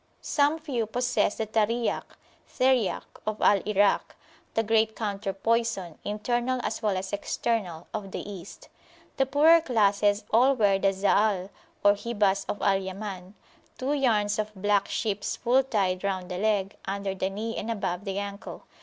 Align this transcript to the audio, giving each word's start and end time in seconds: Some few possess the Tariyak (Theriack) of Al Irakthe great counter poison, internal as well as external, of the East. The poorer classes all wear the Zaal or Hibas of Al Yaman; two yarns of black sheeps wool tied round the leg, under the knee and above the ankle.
Some 0.23 0.57
few 0.57 0.87
possess 0.87 1.35
the 1.35 1.45
Tariyak 1.45 2.17
(Theriack) 2.49 3.03
of 3.27 3.39
Al 3.39 3.59
Irakthe 3.59 4.15
great 4.65 4.95
counter 4.95 5.31
poison, 5.31 5.99
internal 6.03 6.59
as 6.63 6.81
well 6.81 6.97
as 6.97 7.13
external, 7.13 7.85
of 7.93 8.09
the 8.09 8.27
East. 8.27 8.67
The 9.17 9.27
poorer 9.27 9.61
classes 9.61 10.23
all 10.31 10.55
wear 10.55 10.79
the 10.79 10.91
Zaal 10.91 11.51
or 11.83 11.93
Hibas 11.93 12.45
of 12.49 12.63
Al 12.63 12.77
Yaman; 12.79 13.35
two 13.77 13.93
yarns 13.93 14.39
of 14.39 14.55
black 14.55 14.87
sheeps 14.87 15.37
wool 15.45 15.61
tied 15.61 16.03
round 16.03 16.31
the 16.31 16.39
leg, 16.39 16.75
under 16.85 17.13
the 17.13 17.29
knee 17.29 17.55
and 17.55 17.69
above 17.69 18.03
the 18.03 18.17
ankle. 18.17 18.63